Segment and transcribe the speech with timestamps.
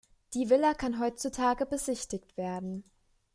[0.33, 2.83] Die Villa kann heutzutage besichtigt werden.